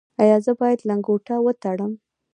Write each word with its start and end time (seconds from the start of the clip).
ایا 0.23 0.37
زه 0.45 0.51
باید 0.59 0.85
لنګوټه 0.89 1.35
ول 1.39 1.55
تړم؟ 1.63 1.91